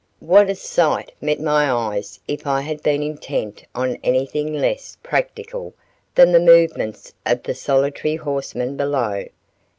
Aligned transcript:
What 0.19 0.49
a 0.49 0.55
sight 0.55 1.11
met 1.21 1.39
my 1.39 1.69
eyes 1.71 2.19
if 2.27 2.47
I 2.47 2.61
had 2.61 2.81
been 2.81 3.03
intent 3.03 3.65
on 3.75 3.99
anything 4.03 4.51
less 4.51 4.97
practical 5.03 5.75
than 6.15 6.31
the 6.31 6.39
movements 6.39 7.13
of 7.23 7.43
the 7.43 7.53
solitary 7.53 8.15
horseman 8.15 8.75
below! 8.77 9.25